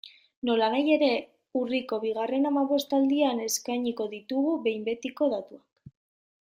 Nolanahi 0.49 0.93
ere, 0.95 1.09
urriko 1.59 1.99
bigarren 2.05 2.49
hamabostaldian 2.51 3.45
eskainiko 3.45 4.09
ditugu 4.15 4.59
behin 4.67 4.89
betiko 4.93 5.29
datuak. 5.35 5.93